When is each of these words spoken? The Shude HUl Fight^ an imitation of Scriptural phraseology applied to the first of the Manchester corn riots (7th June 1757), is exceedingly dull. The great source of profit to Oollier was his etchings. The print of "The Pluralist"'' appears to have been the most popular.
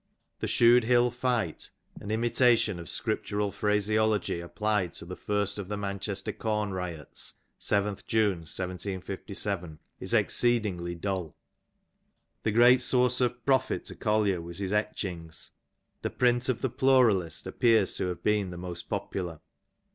The 0.39 0.47
Shude 0.47 0.85
HUl 0.91 1.11
Fight^ 1.11 1.69
an 1.99 2.09
imitation 2.09 2.79
of 2.79 2.89
Scriptural 2.89 3.51
phraseology 3.51 4.39
applied 4.39 4.93
to 4.93 5.05
the 5.05 5.15
first 5.15 5.59
of 5.59 5.67
the 5.67 5.77
Manchester 5.77 6.31
corn 6.33 6.71
riots 6.73 7.35
(7th 7.59 8.07
June 8.07 8.39
1757), 8.39 9.77
is 9.99 10.11
exceedingly 10.15 10.95
dull. 10.95 11.35
The 12.41 12.51
great 12.51 12.81
source 12.81 13.21
of 13.21 13.45
profit 13.45 13.85
to 13.85 13.95
Oollier 13.95 14.41
was 14.41 14.57
his 14.57 14.73
etchings. 14.73 15.51
The 16.01 16.09
print 16.09 16.49
of 16.49 16.61
"The 16.61 16.69
Pluralist"'' 16.71 17.45
appears 17.45 17.93
to 17.97 18.07
have 18.07 18.23
been 18.23 18.49
the 18.49 18.57
most 18.57 18.89
popular. 18.89 19.39